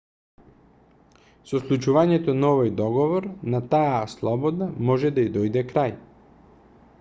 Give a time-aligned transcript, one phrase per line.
[1.51, 5.97] со склучувањето на овој договор на таа слобода може да ѝ дојде крај